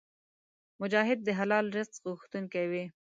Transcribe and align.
مجاهد 0.81 1.19
د 1.23 1.29
حلال 1.39 1.65
رزق 1.77 1.93
غوښتونکی 2.09 2.65
وي. 2.71 2.85